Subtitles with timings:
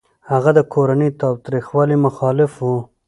[0.31, 2.67] هغه د کورني تاوتريخوالي مخالف و.